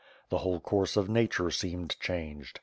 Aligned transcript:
The 0.29 0.39
whole 0.39 0.59
course 0.59 0.97
of 0.97 1.09
Nature 1.09 1.51
seemed 1.51 1.95
changed. 1.99 2.59